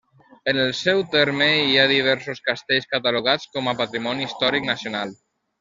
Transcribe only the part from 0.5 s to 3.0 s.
En el seu terme hi ha diversos castells